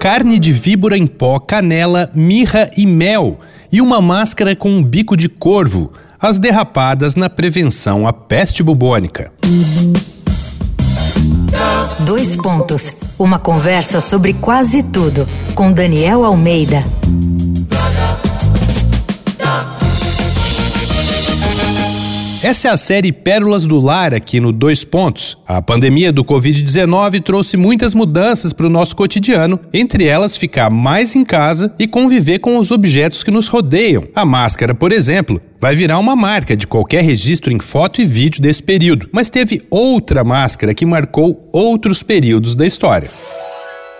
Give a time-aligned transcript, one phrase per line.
[0.00, 3.38] carne de víbora em pó, canela, mirra e mel,
[3.70, 9.30] e uma máscara com um bico de corvo, as derrapadas na prevenção à peste bubônica.
[12.02, 13.02] Dois pontos.
[13.18, 16.82] Uma conversa sobre quase tudo com Daniel Almeida.
[22.42, 25.36] Essa é a série Pérolas do Lar aqui no Dois Pontos.
[25.46, 31.14] A pandemia do Covid-19 trouxe muitas mudanças para o nosso cotidiano, entre elas ficar mais
[31.14, 34.04] em casa e conviver com os objetos que nos rodeiam.
[34.14, 38.40] A máscara, por exemplo, vai virar uma marca de qualquer registro em foto e vídeo
[38.40, 39.10] desse período.
[39.12, 43.10] Mas teve outra máscara que marcou outros períodos da história.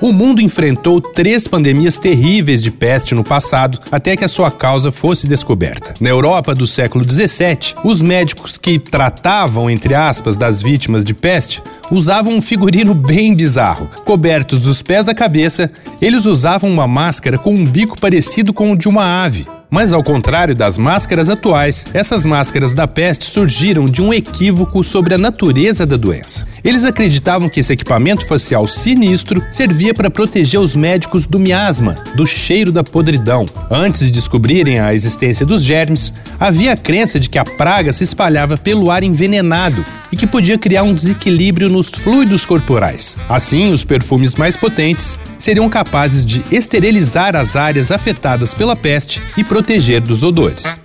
[0.00, 4.90] O mundo enfrentou três pandemias terríveis de peste no passado até que a sua causa
[4.90, 5.92] fosse descoberta.
[6.00, 11.62] Na Europa do século XVII, os médicos que tratavam, entre aspas, das vítimas de peste
[11.90, 13.90] usavam um figurino bem bizarro.
[14.06, 18.76] Cobertos dos pés à cabeça, eles usavam uma máscara com um bico parecido com o
[18.76, 19.46] de uma ave.
[19.70, 25.14] Mas ao contrário das máscaras atuais, essas máscaras da peste surgiram de um equívoco sobre
[25.14, 26.46] a natureza da doença.
[26.64, 32.26] Eles acreditavam que esse equipamento facial sinistro servia para proteger os médicos do miasma, do
[32.26, 33.46] cheiro da podridão.
[33.70, 38.04] Antes de descobrirem a existência dos germes, havia a crença de que a praga se
[38.04, 43.16] espalhava pelo ar envenenado e que podia criar um desequilíbrio nos fluidos corporais.
[43.28, 49.44] Assim, os perfumes mais potentes seriam capazes de esterilizar as áreas afetadas pela peste e
[49.60, 50.80] proteger dos odores.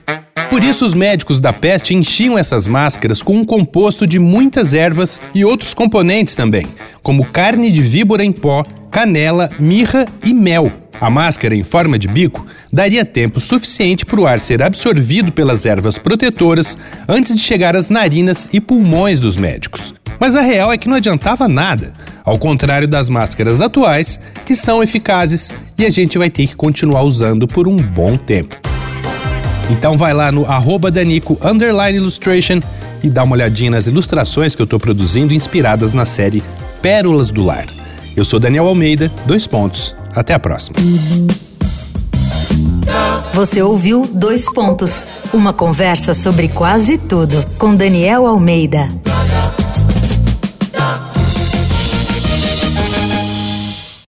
[0.49, 5.21] Por isso, os médicos da peste enchiam essas máscaras com um composto de muitas ervas
[5.33, 6.67] e outros componentes também,
[7.01, 10.69] como carne de víbora em pó, canela, mirra e mel.
[10.99, 15.65] A máscara em forma de bico daria tempo suficiente para o ar ser absorvido pelas
[15.65, 19.93] ervas protetoras antes de chegar às narinas e pulmões dos médicos.
[20.19, 24.81] Mas a real é que não adiantava nada, ao contrário das máscaras atuais, que são
[24.81, 28.64] eficazes e a gente vai ter que continuar usando por um bom tempo.
[29.69, 31.37] Então vai lá no arroba Danico
[31.93, 32.59] Illustration
[33.03, 36.43] e dá uma olhadinha nas ilustrações que eu estou produzindo inspiradas na série
[36.81, 37.65] Pérolas do Lar.
[38.15, 39.95] Eu sou Daniel Almeida, dois pontos.
[40.15, 40.77] Até a próxima.
[43.33, 48.87] Você ouviu Dois Pontos, uma conversa sobre quase tudo com Daniel Almeida.